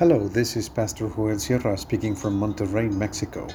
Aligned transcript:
Hello, 0.00 0.28
this 0.28 0.56
is 0.56 0.66
Pastor 0.66 1.10
Joel 1.10 1.38
Sierra 1.38 1.76
speaking 1.76 2.16
from 2.16 2.40
Monterrey, 2.40 2.90
Mexico. 2.90 3.46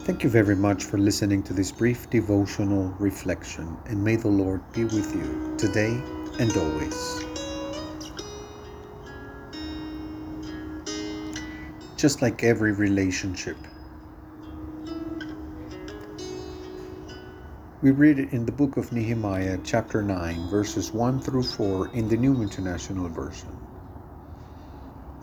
Thank 0.00 0.22
you 0.22 0.28
very 0.28 0.54
much 0.54 0.84
for 0.84 0.98
listening 0.98 1.42
to 1.44 1.54
this 1.54 1.72
brief 1.72 2.10
devotional 2.10 2.94
reflection, 2.98 3.78
and 3.86 4.04
may 4.04 4.16
the 4.16 4.28
Lord 4.28 4.60
be 4.74 4.84
with 4.84 5.16
you 5.16 5.54
today 5.56 5.98
and 6.38 6.54
always. 6.54 7.24
Just 11.96 12.20
like 12.20 12.44
every 12.44 12.72
relationship, 12.72 13.56
we 17.80 17.90
read 17.90 18.18
it 18.18 18.34
in 18.34 18.44
the 18.44 18.52
book 18.52 18.76
of 18.76 18.92
Nehemiah, 18.92 19.58
chapter 19.64 20.02
9, 20.02 20.50
verses 20.50 20.92
1 20.92 21.20
through 21.20 21.44
4 21.44 21.88
in 21.94 22.06
the 22.06 22.18
New 22.18 22.42
International 22.42 23.08
Version. 23.08 23.59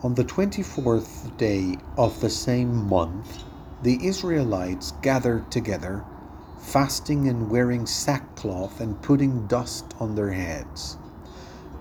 On 0.00 0.14
the 0.14 0.22
24th 0.22 1.36
day 1.38 1.76
of 1.96 2.20
the 2.20 2.30
same 2.30 2.88
month, 2.88 3.42
the 3.82 4.06
Israelites 4.06 4.92
gathered 5.02 5.50
together, 5.50 6.04
fasting 6.60 7.26
and 7.26 7.50
wearing 7.50 7.84
sackcloth 7.84 8.80
and 8.80 9.02
putting 9.02 9.48
dust 9.48 9.96
on 9.98 10.14
their 10.14 10.30
heads. 10.30 10.98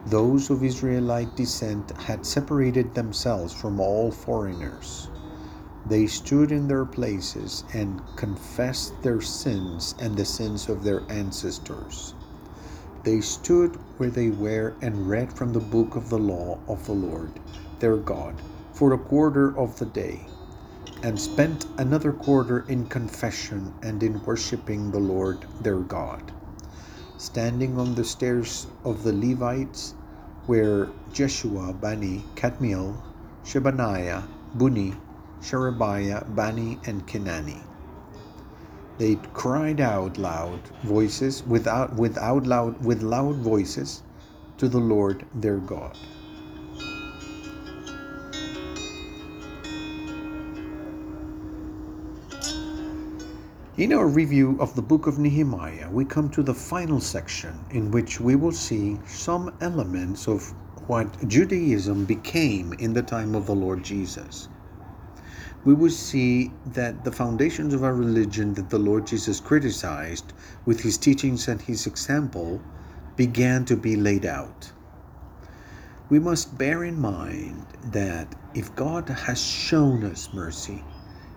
Those 0.08 0.50
of 0.50 0.64
Israelite 0.64 1.36
descent 1.36 1.92
had 1.92 2.26
separated 2.26 2.96
themselves 2.96 3.54
from 3.54 3.80
all 3.80 4.10
foreigners. 4.10 5.10
They 5.86 6.08
stood 6.08 6.52
in 6.52 6.68
their 6.68 6.86
places 6.86 7.66
and 7.72 8.02
confessed 8.16 9.00
their 9.04 9.22
sins 9.22 9.94
and 10.00 10.18
the 10.18 10.26
sins 10.26 10.70
of 10.70 10.84
their 10.84 11.04
ancestors. 11.10 12.16
They 13.04 13.22
stood 13.22 13.76
where 13.98 14.10
they 14.10 14.32
were 14.32 14.74
and 14.82 15.08
read 15.08 15.32
from 15.32 15.54
the 15.54 15.60
book 15.60 15.96
of 15.96 16.10
the 16.10 16.18
law 16.18 16.58
of 16.68 16.84
the 16.88 16.94
Lord, 16.94 17.40
their 17.80 17.98
God, 17.98 18.36
for 18.74 18.94
a 18.94 18.98
quarter 18.98 19.58
of 19.58 19.78
the 19.80 19.86
day 19.86 20.26
and 21.04 21.20
spent 21.20 21.66
another 21.78 22.12
quarter 22.12 22.66
in 22.68 22.86
confession 22.88 23.74
and 23.84 24.02
in 24.02 24.24
worshiping 24.26 24.92
the 24.92 25.00
Lord 25.00 25.46
their 25.62 25.80
God. 25.80 26.32
Standing 27.18 27.78
on 27.78 27.96
the 27.96 28.04
stairs 28.04 28.68
of 28.84 29.04
the 29.04 29.14
Levites, 29.14 29.94
where 30.48 30.90
Jeshua, 31.14 31.74
Bani, 31.74 32.24
Kadmiel, 32.36 32.96
Shebaniah, 33.44 34.24
Bunni, 34.56 34.96
Sherebiah, 35.42 36.26
Bani, 36.30 36.80
and 36.86 37.06
Kenani. 37.08 37.62
They 38.98 39.16
cried 39.34 39.80
out 39.80 40.18
loud 40.18 40.60
voices 40.84 41.44
without 41.46 41.96
without 41.96 42.48
loud 42.48 42.84
with 42.84 43.04
loud 43.04 43.36
voices 43.36 44.02
to 44.58 44.68
the 44.68 44.80
Lord 44.80 45.26
their 45.36 45.58
God. 45.58 45.96
In 53.78 53.94
our 53.94 54.08
review 54.08 54.58
of 54.60 54.74
the 54.74 54.82
book 54.82 55.06
of 55.06 55.20
Nehemiah, 55.20 55.88
we 55.92 56.04
come 56.04 56.32
to 56.32 56.42
the 56.42 56.56
final 56.56 57.00
section 57.00 57.64
in 57.70 57.92
which 57.92 58.20
we 58.20 58.36
will 58.36 58.52
see 58.52 58.98
some 59.06 59.54
elements 59.62 60.28
of 60.28 60.52
what 60.88 61.28
Judaism 61.28 62.04
became 62.04 62.74
in 62.80 62.92
the 62.92 63.04
time 63.04 63.36
of 63.36 63.46
the 63.46 63.54
Lord 63.54 63.84
Jesus. 63.84 64.50
We 65.64 65.76
will 65.76 65.92
see 65.92 66.52
that 66.74 67.04
the 67.04 67.12
foundations 67.12 67.72
of 67.76 67.84
our 67.84 67.94
religion 67.94 68.56
that 68.56 68.72
the 68.72 68.80
Lord 68.80 69.06
Jesus 69.06 69.40
criticized 69.40 70.34
with 70.66 70.80
his 70.80 70.98
teachings 70.98 71.48
and 71.48 71.62
his 71.62 71.86
example 71.86 72.60
began 73.16 73.64
to 73.66 73.78
be 73.78 73.96
laid 73.96 74.26
out. 74.26 74.72
We 76.10 76.18
must 76.18 76.58
bear 76.58 76.84
in 76.84 77.00
mind 77.00 77.64
that 77.92 78.34
if 78.56 78.74
God 78.76 79.08
has 79.08 79.40
shown 79.40 80.04
us 80.04 80.34
mercy, 80.34 80.84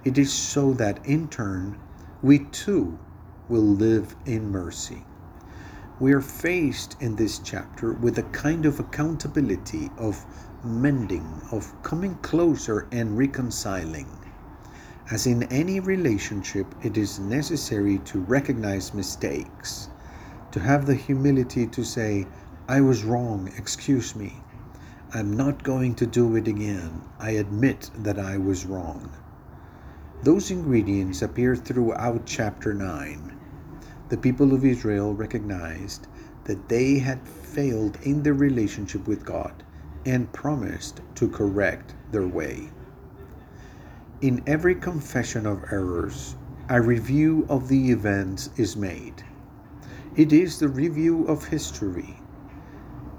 it 0.05 0.17
is 0.17 0.33
so 0.33 0.73
that 0.73 1.05
in 1.05 1.29
turn 1.29 1.79
we 2.23 2.39
too 2.39 2.99
will 3.49 3.63
live 3.63 4.15
in 4.27 4.51
mercy. 4.51 5.03
We 6.01 6.13
are 6.13 6.21
faced 6.21 6.97
in 7.01 7.17
this 7.17 7.39
chapter 7.39 7.93
with 7.95 8.19
a 8.19 8.25
kind 8.25 8.67
of 8.67 8.79
accountability 8.79 9.91
of 9.97 10.23
mending, 10.63 11.41
of 11.51 11.73
coming 11.83 12.15
closer 12.17 12.87
and 12.93 13.17
reconciling. 13.17 14.07
As 15.11 15.27
in 15.27 15.45
any 15.45 15.81
relationship, 15.81 16.67
it 16.83 16.99
is 16.99 17.19
necessary 17.19 17.99
to 18.05 18.21
recognize 18.21 18.93
mistakes, 18.93 19.89
to 20.53 20.61
have 20.61 20.85
the 20.85 20.95
humility 20.95 21.67
to 21.69 21.83
say, 21.83 22.27
I 22.69 22.83
was 22.83 23.03
wrong, 23.03 23.51
excuse 23.57 24.15
me. 24.15 24.43
I'm 25.15 25.37
not 25.37 25.63
going 25.63 25.95
to 25.97 26.07
do 26.07 26.37
it 26.37 26.47
again. 26.47 27.01
I 27.19 27.31
admit 27.31 27.91
that 27.99 28.19
I 28.19 28.37
was 28.37 28.67
wrong. 28.67 29.11
Those 30.23 30.51
ingredients 30.51 31.23
appear 31.23 31.57
throughout 31.57 32.27
chapter 32.27 32.75
9. 32.75 33.33
The 34.11 34.19
people 34.19 34.53
of 34.53 34.67
Israel 34.67 35.15
recognized 35.15 36.09
that 36.45 36.69
they 36.69 36.99
had 36.99 37.27
failed 37.27 37.97
in 38.03 38.23
their 38.23 38.35
relationship 38.35 39.09
with 39.09 39.25
God 39.25 39.63
and 40.05 40.31
promised 40.31 41.01
to 41.15 41.27
correct 41.27 41.95
their 42.13 42.27
way. 42.27 42.69
In 44.21 44.43
every 44.47 44.75
confession 44.75 45.47
of 45.47 45.65
errors, 45.73 46.37
a 46.69 46.83
review 46.83 47.47
of 47.49 47.69
the 47.69 47.91
events 47.91 48.51
is 48.59 48.77
made. 48.77 49.25
It 50.17 50.35
is 50.35 50.59
the 50.59 50.69
review 50.69 51.25
of 51.29 51.47
history. 51.47 52.21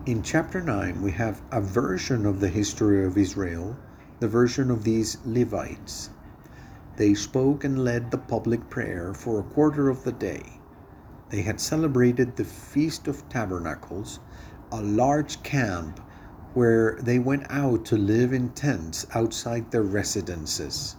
In 0.06 0.22
chapter 0.22 0.62
9, 0.62 1.02
we 1.02 1.12
have 1.14 1.42
a 1.52 1.62
version 1.62 2.28
of 2.28 2.40
the 2.40 2.50
history 2.50 3.04
of 3.04 3.18
Israel, 3.18 3.76
the 4.20 4.28
version 4.28 4.70
of 4.70 4.84
these 4.84 5.18
Levites. 5.26 6.12
They 7.02 7.16
spoke 7.16 7.64
and 7.64 7.84
led 7.84 8.12
the 8.12 8.20
public 8.20 8.70
prayer 8.70 9.12
for 9.16 9.40
a 9.40 9.54
quarter 9.56 9.90
of 9.90 10.04
the 10.04 10.12
day. 10.12 10.60
They 11.32 11.42
had 11.42 11.60
celebrated 11.60 12.36
the 12.36 12.46
Feast 12.46 13.08
of 13.08 13.28
Tabernacles, 13.28 14.20
a 14.72 14.84
large 14.84 15.42
camp 15.42 16.00
where 16.54 17.00
they 17.02 17.18
went 17.18 17.48
out 17.50 17.86
to 17.86 17.98
live 17.98 18.34
in 18.34 18.50
tents 18.50 19.08
outside 19.16 19.72
their 19.72 19.82
residences. 19.82 20.96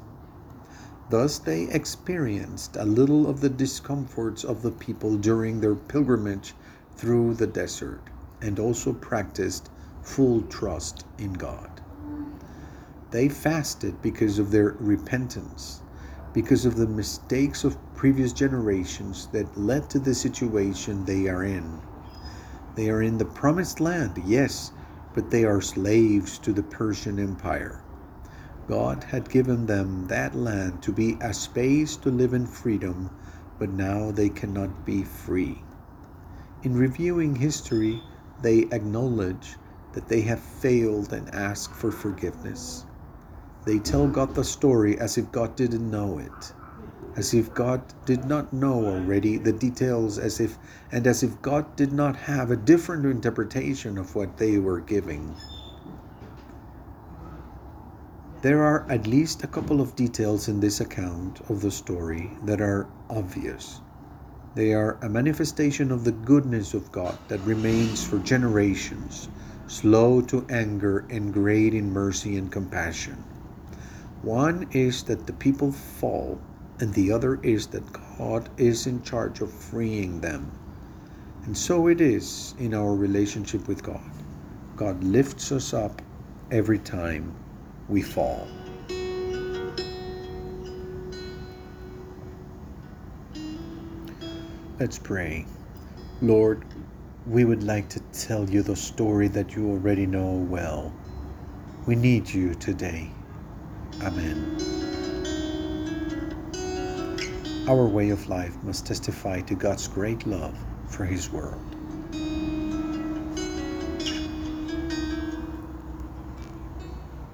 Thus, 1.09 1.39
they 1.39 1.69
experienced 1.69 2.75
a 2.75 2.85
little 2.85 3.29
of 3.29 3.41
the 3.41 3.49
discomforts 3.49 4.43
of 4.43 4.63
the 4.63 4.73
people 4.73 5.17
during 5.17 5.61
their 5.61 5.77
pilgrimage 5.77 6.57
through 6.97 7.35
the 7.35 7.47
desert 7.47 8.03
and 8.41 8.59
also 8.59 8.93
practiced 8.93 9.71
full 10.03 10.43
trust 10.43 11.05
in 11.17 11.35
God. 11.35 11.81
They 13.13 13.29
fasted 13.29 14.03
because 14.03 14.41
of 14.41 14.51
their 14.51 14.75
repentance, 14.81 15.82
because 16.33 16.65
of 16.65 16.77
the 16.77 16.87
mistakes 16.87 17.65
of 17.65 17.77
previous 17.95 18.33
generations 18.33 19.27
that 19.29 19.59
led 19.59 19.91
to 19.91 19.99
the 19.99 20.15
situation 20.15 21.05
they 21.05 21.29
are 21.29 21.45
in. 21.45 21.81
They 22.75 22.89
are 22.89 23.03
in 23.03 23.19
the 23.19 23.25
promised 23.25 23.81
land, 23.81 24.23
yes, 24.25 24.73
but 25.15 25.31
they 25.31 25.45
are 25.45 25.61
slaves 25.61 26.39
to 26.39 26.53
the 26.53 26.63
Persian 26.63 27.19
Empire. 27.19 27.83
God 28.67 29.05
had 29.05 29.29
given 29.29 29.67
them 29.67 30.07
that 30.07 30.35
land 30.35 30.83
to 30.85 30.93
be 30.93 31.19
a 31.21 31.35
space 31.35 31.97
to 31.97 32.11
live 32.11 32.33
in 32.33 32.47
freedom, 32.47 33.11
but 33.59 33.71
now 33.71 34.11
they 34.11 34.31
cannot 34.31 34.87
be 34.87 35.03
free. 35.05 35.63
In 36.63 36.75
reviewing 36.77 37.37
history, 37.37 38.03
they 38.41 38.61
acknowledge 38.73 39.57
that 39.93 40.09
they 40.09 40.23
have 40.23 40.41
failed 40.41 41.13
and 41.13 41.29
ask 41.35 41.75
for 41.75 41.93
forgiveness. 41.93 42.87
They 43.65 43.79
tell 43.79 44.09
God 44.09 44.35
the 44.35 44.43
story 44.43 44.99
as 44.99 45.17
if 45.19 45.31
God 45.31 45.55
didn't 45.55 45.89
know 45.89 46.19
it, 46.19 46.53
as 47.15 47.33
if 47.33 47.55
God 47.55 47.81
did 48.05 48.25
not 48.25 48.53
know 48.53 48.87
already 48.87 49.37
the 49.37 49.53
details, 49.53 50.19
as 50.19 50.41
if 50.41 50.59
and 50.91 51.07
as 51.07 51.23
if 51.23 51.41
God 51.43 51.77
did 51.77 51.93
not 51.93 52.17
have 52.17 52.51
a 52.51 52.57
different 52.57 53.07
interpretation 53.07 53.99
of 53.99 54.17
what 54.17 54.37
they 54.37 54.59
were 54.59 54.81
giving. 54.81 55.37
There 58.41 58.65
are 58.65 58.85
at 58.91 59.07
least 59.07 59.45
a 59.45 59.47
couple 59.47 59.81
of 59.81 59.95
details 59.95 60.49
in 60.49 60.59
this 60.59 60.81
account 60.81 61.41
of 61.49 61.61
the 61.61 61.71
story 61.71 62.33
that 62.45 62.61
are 62.61 62.89
obvious. 63.09 63.81
They 64.57 64.75
are 64.75 64.99
a 65.03 65.09
manifestation 65.09 65.93
of 65.93 66.03
the 66.03 66.11
goodness 66.11 66.75
of 66.75 66.91
God 66.91 67.17
that 67.29 67.39
remains 67.43 68.05
for 68.05 68.19
generations, 68.19 69.29
slow 69.69 70.21
to 70.23 70.45
anger 70.51 71.07
and 71.11 71.33
great 71.33 71.75
in 71.75 71.93
mercy 71.93 72.37
and 72.37 72.51
compassion. 72.51 73.23
One 74.23 74.69
is 74.71 75.03
that 75.05 75.27
the 75.27 75.33
people 75.33 75.73
fall, 75.73 76.41
and 76.79 76.95
the 76.95 77.11
other 77.11 77.41
is 77.43 77.67
that 77.69 77.93
God 77.93 78.49
is 78.57 78.87
in 78.87 79.03
charge 79.03 79.41
of 79.41 79.53
freeing 79.53 80.21
them. 80.21 80.51
And 81.45 81.59
so 81.59 81.89
it 81.89 82.01
is 82.01 82.55
in 82.61 82.73
our 82.73 82.95
relationship 82.95 83.67
with 83.67 83.83
God. 83.83 84.11
God 84.77 85.03
lifts 85.03 85.51
us 85.51 85.75
up 85.75 86.01
every 86.53 86.79
time 86.79 87.35
we 87.89 88.01
fall. 88.01 88.47
Let's 94.79 95.01
pray. 95.01 95.47
Lord, 96.21 96.65
we 97.27 97.45
would 97.45 97.65
like 97.65 97.89
to 97.89 98.01
tell 98.13 98.49
you 98.49 98.63
the 98.63 98.77
story 98.77 99.27
that 99.29 99.57
you 99.57 99.69
already 99.69 100.07
know 100.07 100.47
well. 100.49 100.93
We 101.87 101.97
need 101.97 102.29
you 102.29 102.55
today. 102.55 103.11
Amen. 104.03 104.57
Our 107.69 107.87
way 107.87 108.11
of 108.11 108.29
life 108.29 108.57
must 108.65 108.87
testify 108.87 109.43
to 109.43 109.55
God's 109.55 109.87
great 109.87 110.27
love 110.27 110.59
for 110.89 111.05
His 111.05 111.31
world. 111.31 111.82